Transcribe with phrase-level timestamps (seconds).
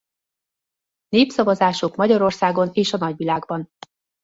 [1.09, 3.69] Népszavazások Magyarországon és a nagyvilágban.